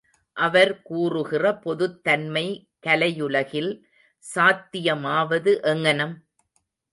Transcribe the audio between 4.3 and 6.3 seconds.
சாத்தியமாவது எங்ஙனம்?